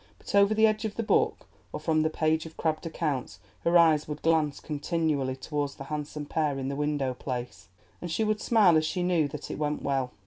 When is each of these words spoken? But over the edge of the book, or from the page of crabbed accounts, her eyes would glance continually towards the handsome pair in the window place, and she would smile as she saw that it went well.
But 0.17 0.33
over 0.33 0.55
the 0.55 0.65
edge 0.65 0.83
of 0.83 0.95
the 0.95 1.03
book, 1.03 1.45
or 1.71 1.79
from 1.79 2.01
the 2.01 2.09
page 2.09 2.47
of 2.47 2.57
crabbed 2.57 2.87
accounts, 2.87 3.39
her 3.63 3.77
eyes 3.77 4.07
would 4.07 4.23
glance 4.23 4.59
continually 4.59 5.35
towards 5.35 5.75
the 5.75 5.83
handsome 5.93 6.25
pair 6.25 6.57
in 6.57 6.69
the 6.69 6.75
window 6.75 7.13
place, 7.13 7.67
and 8.01 8.09
she 8.09 8.23
would 8.23 8.41
smile 8.41 8.77
as 8.77 8.83
she 8.87 9.07
saw 9.07 9.27
that 9.31 9.51
it 9.51 9.59
went 9.59 9.83
well. 9.83 10.09